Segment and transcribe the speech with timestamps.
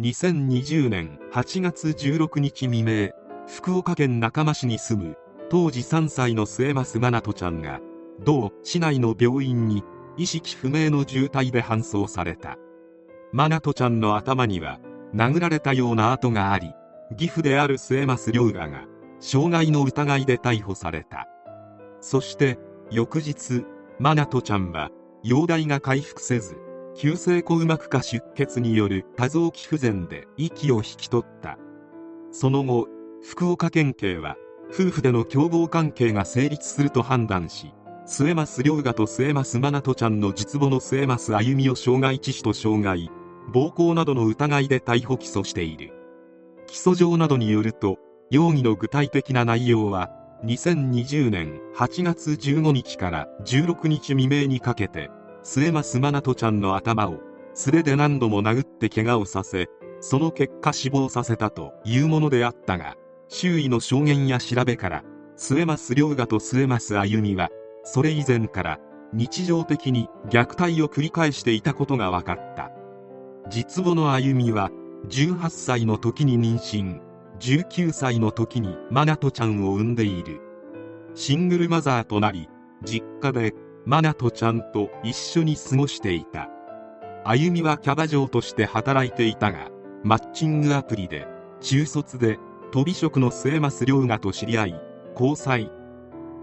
[0.00, 3.10] 2020年8月16日未明
[3.46, 5.16] 福岡県中間市に住む
[5.50, 7.80] 当時3歳の末増真奈ちゃんが
[8.24, 9.84] 同市内の病院に
[10.16, 12.56] 意識不明の重体で搬送された。
[13.32, 14.80] 真奈ちゃんの頭には
[15.14, 16.72] 殴られたような跡があり
[17.10, 18.86] 義父である末増涼河が
[19.20, 21.28] 傷害の疑いで逮捕された。
[22.00, 22.58] そして
[22.90, 23.66] 翌日
[23.98, 24.88] 真奈ちゃんは
[25.22, 26.56] 容体が回復せず
[26.94, 31.58] 急性硬膜下出血による多臓器不全で息を引き取った。
[32.32, 32.88] その後
[33.22, 34.36] 福岡県警は
[34.72, 37.72] 夫婦での共謀関係が成立すると判断し
[38.06, 43.10] 末増涼河と末増真奈ちゃんの実母の末増歩みを傷害致死と傷害
[43.52, 45.92] 暴行などの疑いで逮捕起訴している。
[46.66, 47.98] 起訴状などによると
[48.30, 50.10] 容疑の具体的な内容は
[50.44, 55.10] 2020年8月15日から16日未明にかけて
[55.42, 57.20] 末増真奈ちゃんの頭を
[57.54, 59.68] 素手で何度も殴って怪我をさせ
[60.00, 62.96] その結果死亡させたというものであったが
[63.28, 65.04] 周囲の証言や調べから
[65.36, 67.50] 末増涼河と末増歩美は
[67.84, 68.80] それ以前から
[69.12, 72.70] 日常的に虐待を繰り返していたことが分かった。
[73.48, 74.70] 実母の歩美は
[75.08, 77.00] 18歳の時に妊娠
[77.40, 80.40] 19歳の時にマナトちゃんを産んでいる。
[81.14, 82.48] シングルマザーとなり
[82.84, 83.54] 実家で
[83.86, 86.48] マナトちゃんと一緒に過ごしていた。
[87.24, 89.70] 歩美はキャバ嬢として働いていたが
[90.04, 91.26] マッチングアプリで
[91.60, 92.38] 中卒で
[92.72, 94.80] 飛び職の末増涼河と知り合い
[95.14, 95.70] 交際。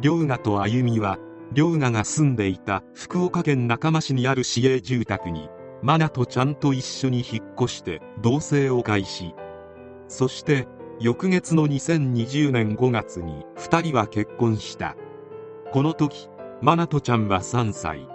[0.00, 1.18] 涼河と歩美は
[1.52, 5.48] 涼河が住んでいた福岡県中間市にある市営住宅に
[5.82, 9.34] マナとちゃんと一緒に引っ越して同棲を開始。
[10.08, 10.66] そして
[11.00, 14.96] 翌月の2020年5月に2人は結婚した。
[15.72, 16.28] この時
[16.64, 18.06] マナトちゃんは3歳。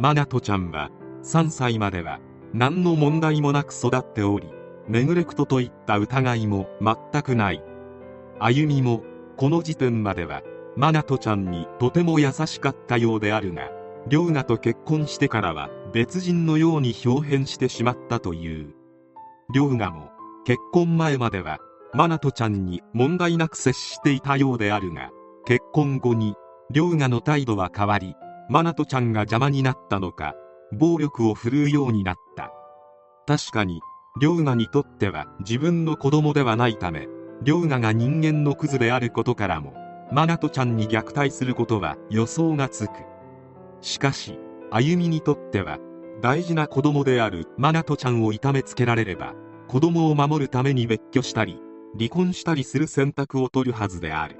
[0.00, 0.90] マナトちゃんは
[1.22, 2.18] 3歳までは
[2.52, 4.48] 何の問題もなく育っており
[4.88, 7.62] ネグレクトといった疑いも全くない。
[8.40, 9.04] 歩みも
[9.36, 10.42] この時点までは
[10.74, 13.70] マナトちゃんにとても優しかったようであるが
[14.08, 18.74] 涼河と結婚してからは別人のように表変してしまったという。
[19.54, 20.10] 涼河も
[20.44, 21.58] 結婚前までは
[21.94, 25.10] マナトちゃんに問題なく接していたようであるが
[25.46, 26.34] 結婚後に
[26.70, 28.14] 涼河の態度は変わり
[28.50, 30.34] マナトちゃんが邪魔になったのか
[30.72, 32.52] 暴力を振るうようになった。
[33.26, 33.80] 確かに
[34.20, 37.08] 涼河にとっては自分の子供ではないため
[37.42, 39.72] 涼河が人間のクズであることからも
[40.12, 42.90] マナトちゃんに虐待することは予想がつく。
[43.80, 44.38] しかし
[44.70, 45.78] 歩みにとっては
[46.20, 49.34] 大事な子供であるマナトちゃんを痛めつけられれば
[49.68, 51.60] 子供を守るために別居したり
[51.96, 54.36] 離婚したりする選択を取るはずである。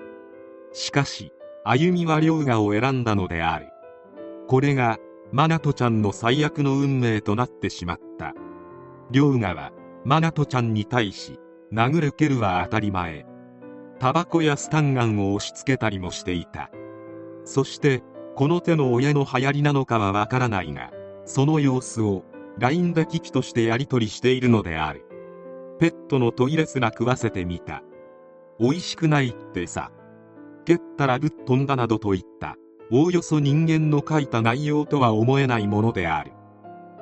[0.72, 1.32] しかし
[1.70, 3.68] 歩みは涼河を選んだのである。
[4.46, 4.96] これが
[5.32, 8.32] マナトちゃんの最悪の運命となってしまった。
[9.10, 11.38] 涼河はマナトちゃんに対し
[11.70, 13.26] 殴る蹴るは当たり前。
[13.98, 16.70] タバコやスタンガンを押し付けたりもしていた。
[17.44, 18.02] そして
[18.34, 20.90] この手の親の流行りなのかはわからないが
[21.26, 22.24] その様子を
[22.58, 25.04] LINE で危機としてやり取りしているのである。
[25.78, 27.82] ペットのトイレすら食わせてみた。
[28.58, 29.92] 美味しくないってさ。
[30.68, 32.56] 蹴ったらぶっ飛んだなどといった。
[32.92, 36.32] おおよそ人間の書いた内容とは思えないものである。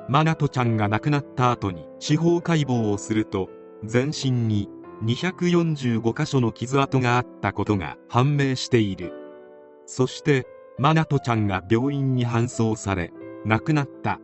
[0.07, 3.49] マナトちゃんが亡くなった後に司法解剖をすると
[3.83, 4.69] 全身に
[5.03, 9.11] 245箇所の傷跡があったことが判明している。
[9.85, 10.47] そして
[10.77, 13.11] マナトちゃんが病院に搬送され
[13.43, 14.21] 亡くなった。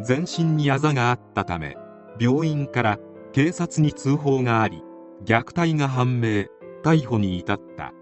[0.00, 1.76] 全身にあざがあったため
[2.20, 3.00] 病院から
[3.32, 4.84] 警察に通報があり
[5.24, 6.44] 虐待が判明。
[6.82, 7.92] 逮捕に至った。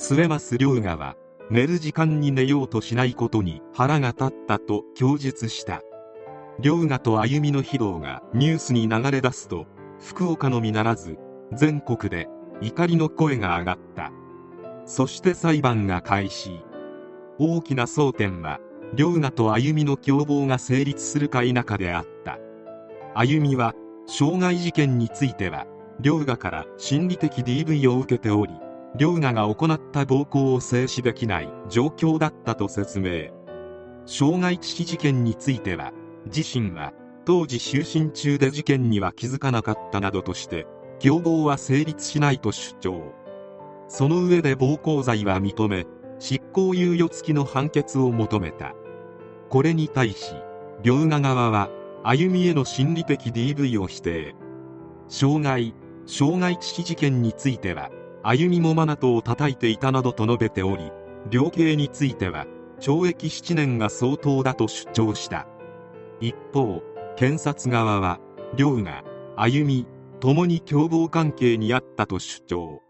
[0.00, 1.16] 末増涼河は
[1.50, 5.82] 寝る時間に寝ようとしないことに腹が立ったと供述した。
[6.60, 9.66] 涼河と歩みの非道がニュースに流れ出すと
[10.00, 11.18] 福岡のみならず
[11.52, 12.28] 全国で
[12.60, 14.12] 怒りの声が上がった。
[14.86, 16.62] そして裁判が開始。
[17.40, 18.60] 大きな争点は
[18.94, 22.38] 涼河と歩みの共謀が成立するか否かであった。
[23.14, 23.74] 歩みは
[24.06, 25.66] 傷害事件については
[26.00, 28.52] 涼河から心理的 DV を受けており
[28.96, 33.30] 涼河が行った暴行を制止できない状況だったと説明。
[34.06, 35.92] 傷害致死事件については
[36.26, 36.94] 自身は
[37.26, 40.66] 当時就寝中で事件には気づかなかったなどとして
[40.98, 43.12] 共謀は成立しないと主張。
[43.86, 45.86] その上で暴行罪は認め
[46.18, 48.74] 執行猶予付きの判決を求めた。
[49.50, 50.32] これに対し
[50.82, 51.70] 両賀側は
[52.04, 54.34] 歩みへの心理的 DV を否定。
[55.08, 55.74] 傷害
[56.06, 57.90] 傷害致死事件については
[58.22, 60.90] 歩みもマナトを叩いていたなどと述べており
[61.30, 62.46] 量刑については
[62.80, 65.46] 懲役7年が相当だと主張した。
[66.20, 66.82] 一方
[67.16, 68.20] 検察側は
[68.56, 69.02] 両が
[69.36, 69.86] 歩み
[70.20, 72.82] 共に共謀関係にあったと主張。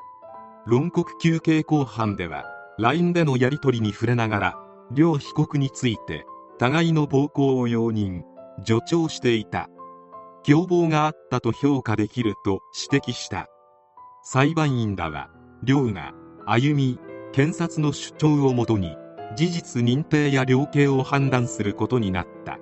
[0.67, 2.45] 論告休刑公判では
[2.79, 4.59] LINE でのやり取りに触れながら
[4.93, 6.25] 両被告について
[6.59, 8.23] 互いの暴行を容認
[8.65, 9.69] 助長していた。
[10.45, 12.61] 共謀があったと評価できると
[12.91, 13.49] 指摘した。
[14.31, 15.31] 裁判員らは
[15.63, 16.13] 両が
[16.45, 16.99] 歩み
[17.33, 18.95] 検察の主張をもとに
[19.35, 22.59] 事実認定や量刑を判断することになった。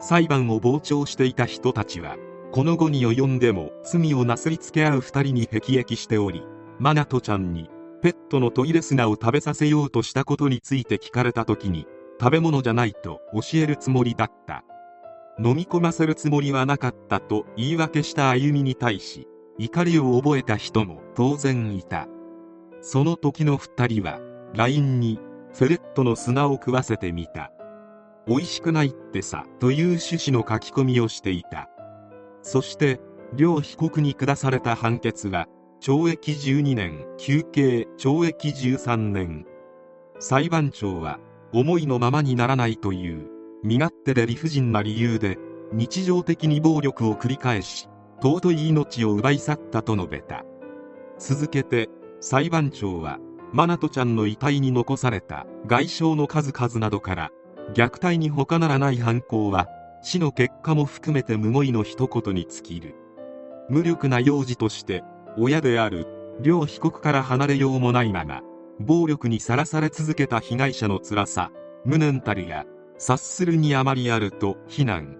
[0.00, 2.18] 裁判を傍聴していた人たちは
[2.52, 6.42] この後に及んでも罪をなすりつけ合う2人に辟易しており
[6.78, 7.70] マナトちゃんに
[8.02, 11.86] ペットのトイレ砂を食べさせようとしたことについて聞かれた時に
[12.20, 14.62] 食べ物じゃないと教えるつもりだった。
[15.42, 19.26] 飲み込ませるつもりはなかったと言い訳した歩みに対し
[19.58, 22.08] 怒りを覚えた人も当然いた。
[22.80, 24.20] その時の2人は
[24.54, 25.18] LINE に
[25.54, 27.52] フェレットの砂を食わせてみた。
[28.26, 31.68] 美味しくないってさという趣旨の書き込みをしていた。
[32.42, 33.00] そして
[33.34, 35.46] 両被告に下された判決は
[35.80, 39.46] 懲役12年休刑懲役13年。
[40.18, 41.18] 裁判長は
[41.52, 43.28] 思いのままにならないという
[43.64, 45.38] 身勝手で理不尽な理由で
[45.72, 47.88] 日常的に暴力を繰り返し
[48.22, 50.44] 尊い命を奪い去ったと述べた。
[51.18, 51.88] 続けて
[52.20, 53.18] 裁判長は
[53.52, 57.30] マナトちゃんの遺体に残された外傷の数々などから
[57.74, 59.66] 虐待に他ならない犯行は
[60.02, 62.94] 死の結果も含めてむごいの一言に尽きる。
[63.68, 65.02] 無力な幼児として
[65.36, 66.06] 親である
[66.40, 68.42] 両被告から離れようもないまま
[68.78, 71.50] 暴力にさらされ続けた被害者の辛さ
[71.84, 72.66] 無念たるや
[72.98, 75.16] 察するにあまりあると非難。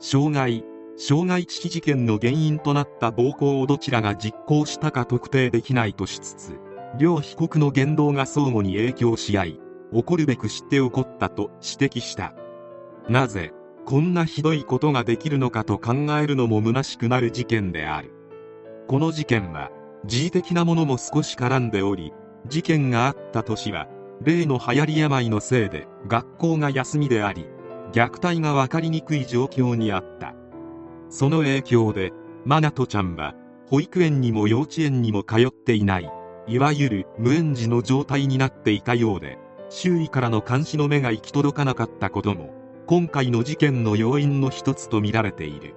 [0.00, 0.64] 傷害
[0.96, 6.58] 傷害致死事件の原因となった暴行をどちらが実行したか特定できないとしつつ
[6.98, 9.60] 両被告の言動が相互に影響し合い
[9.92, 12.34] 起こるべく知って起こったと指摘した。
[13.08, 13.52] なぜ
[13.84, 18.12] こんなひどいことができるのかと考えるのも虚しくなる事件である。
[18.86, 19.70] この事件は
[20.04, 22.12] 時事的なものも少し絡んでおり
[22.48, 23.86] 事件があった年は
[24.22, 27.46] 例の流行り病のせいで学校が休みであり
[27.92, 30.34] 虐待が分かりにくい状況にあった。
[31.10, 32.12] その影響で
[32.44, 33.34] マナトちゃんは
[33.68, 36.10] 保育園にも幼稚園にも通っていない
[36.46, 42.54] いわゆる無園児の状態になっていたようで周囲からの監視の目が行き届かなかったことも
[42.86, 45.74] 今回の事件の要因の一つとみられている。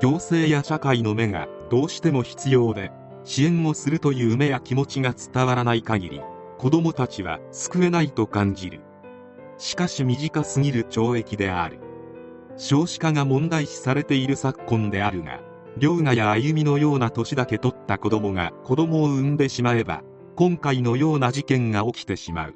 [0.00, 2.92] 行政や社会の目がどうしても必要で
[3.24, 6.20] 支援をするという目や気持ちが伝わらない限り
[6.56, 8.80] 子供たちは救えないと感じる。
[9.58, 11.89] しかし短すぎる懲役である。
[12.60, 15.40] 少子化が問題視されている昨今であるが
[15.78, 20.02] 龍河や歩みのような年だけ取った子供が子供を産んでしまえば
[20.36, 22.54] 今回のような事件が起きてしまう。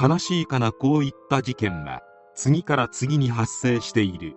[0.00, 2.00] 悲しいかなこういった事件は
[2.34, 4.36] 次から次に発生している。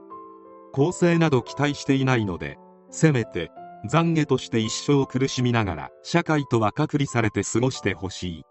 [0.74, 2.58] 公正など期待していないので
[2.90, 3.52] せめて
[3.90, 8.44] 懺悔として一生苦しみながら社会とは隔離されて過ごしてほしい。